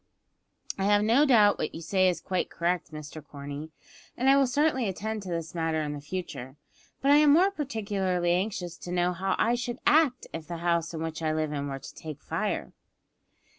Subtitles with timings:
[0.79, 3.69] "I have no doubt you say what is quite correct, Mr Corney,
[4.17, 6.55] and I will certainly attend to this matter in future;
[7.03, 10.95] but I am more particularly anxious to know how I should act if the house
[10.95, 12.73] in which I live were to take fire."